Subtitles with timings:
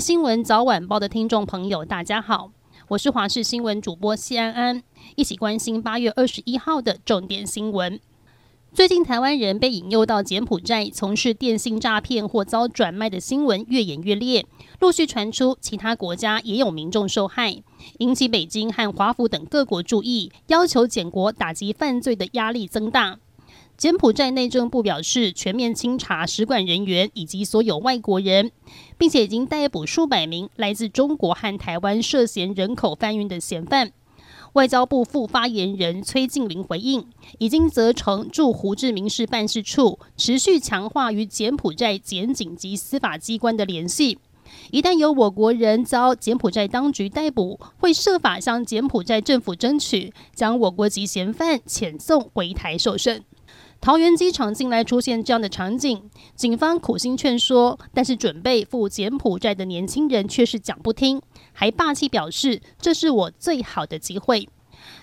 [0.00, 2.52] 新闻早晚报的听众朋友，大家好，
[2.86, 4.82] 我是华视新闻主播谢安安，
[5.16, 7.98] 一起关心八月二十一号的重点新闻。
[8.72, 14.46] 最近，台湾人被引诱到柬埔寨从事电信诈骗或遭转卖的新闻越演越烈，
[14.78, 17.60] 陆续传出其他国家也有民众受害，
[17.98, 23.18] 引起北京和华府等各国注意，要求检国打击犯罪的压力增大。
[23.78, 28.50] 柬埔寨内政部表示，全面清查使馆人员以及所有外国人，
[28.98, 33.92] 并且已经逮捕数百名来自中国和台湾涉嫌人口贩运的嫌犯。
[34.54, 37.06] 外交部副发言人崔静林回应，
[37.38, 44.18] 已经责成驻胡志明市办事处持续强化与柬埔寨检警及司法机关的联系。
[44.72, 53.22] 一旦有我国人遭柬埔寨当局逮捕，会设法向柬埔寨政府争取将我国籍嫌犯遣送回台受审。
[53.80, 56.02] 桃园机场近来出现这样的场景，
[56.34, 64.48] 警方苦心劝说，但是准备赴柬埔寨的年轻人却是讲不听，还霸气表示这是我最好的机会。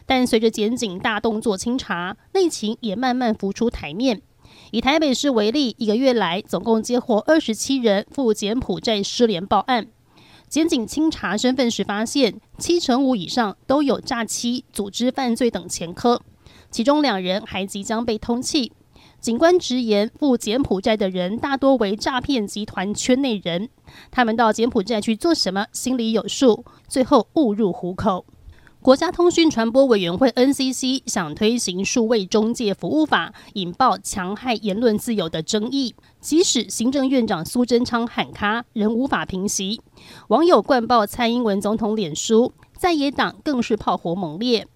[0.06, 4.22] 但随着检警大动作清查，内情也慢慢浮出台面。
[4.72, 9.88] 以台北市为例，一个月来总共接获二十七人赴柬埔寨失联报案，
[10.48, 16.22] 检警清查身份时发现，七成五以上都有诈欺、组织犯罪等前科。
[16.70, 18.72] 其中两人还即将被通缉。
[19.20, 23.70] 警官直言，赴柬埔寨的人大多为诈骗集团圈内人，
[24.12, 28.26] 他们到柬埔寨去做什么，心里有数，最后误入虎口。
[28.84, 35.96] 国家通讯传播委员会 NCC 想推行数位中介服务法，引爆戕害言论自由的争议。
[36.20, 39.82] 即使行政院长苏贞昌喊卡，仍无法平息。
[40.28, 44.68] 网友灌爆蔡英文总统脸书，在野党更是炮火猛烈。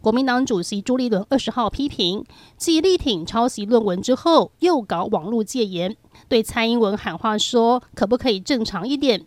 [0.00, 2.24] 国民党主席朱立伦二十号批评，
[2.56, 5.96] 继力挺抄袭论文之后，又搞网络戒严，
[6.28, 9.26] 对蔡英文喊话说：“可不可以正常一点？”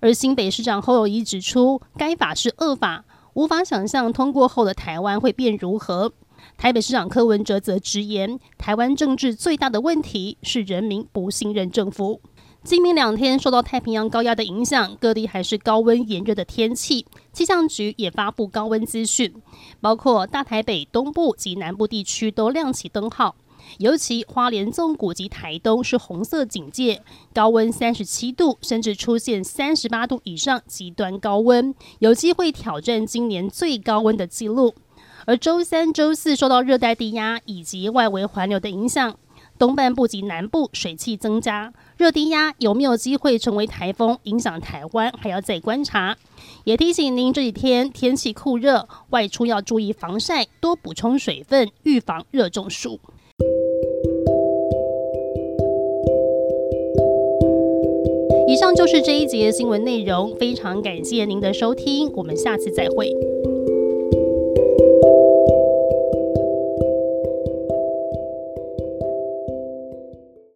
[0.00, 6.12] 而新北市长侯友宜指出，该法是恶法，无法想象通过后的台湾会变如何。
[6.56, 12.22] 台北市长柯文哲则直言，台湾政治最大的问题是人民不信任政府。
[12.66, 17.06] 今明两天受到太平洋高压的影响，各地还是高温炎热的天气。
[17.32, 19.32] 气象局也发布高温资讯，
[19.80, 23.36] 包括大台北东部及南部地区都亮起灯号，
[23.78, 34.74] 尤其花莲纵谷及台东是红色警戒，高温三十七度，甚至出现三十八度以上极端高温，有机会挑战今年最高温的记录。
[35.24, 39.16] 而周三、周四受到热带低压以及外围环流的影响。
[39.58, 46.16] 东半部及南部水汽增加，热低压有没有机会成为台风影响台湾，还要再观察。
[46.64, 53.00] 也提醒您这几天天气酷热，外出要注意防晒，多补充水分，预防热中暑。
[58.48, 63.12] 以上就是这一节新闻内容，非常感谢您的收听，我们下次再会。